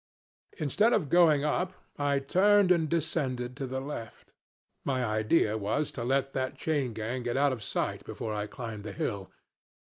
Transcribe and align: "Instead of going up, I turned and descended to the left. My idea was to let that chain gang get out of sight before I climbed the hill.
"Instead 0.57 0.93
of 0.93 1.09
going 1.09 1.43
up, 1.43 1.73
I 1.95 2.17
turned 2.17 2.71
and 2.71 2.89
descended 2.89 3.55
to 3.57 3.67
the 3.67 3.79
left. 3.79 4.31
My 4.83 5.05
idea 5.05 5.59
was 5.59 5.91
to 5.91 6.03
let 6.03 6.33
that 6.33 6.57
chain 6.57 6.93
gang 6.93 7.21
get 7.21 7.37
out 7.37 7.53
of 7.53 7.61
sight 7.61 8.03
before 8.03 8.33
I 8.33 8.47
climbed 8.47 8.81
the 8.81 8.93
hill. 8.93 9.29